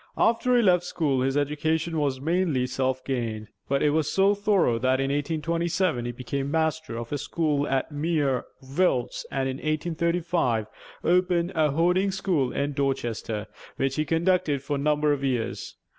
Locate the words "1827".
5.11-6.05